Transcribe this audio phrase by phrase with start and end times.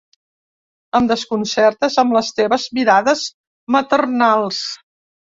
[0.99, 3.21] Em desconcertes, amb les teves mirades
[3.77, 4.63] maternals.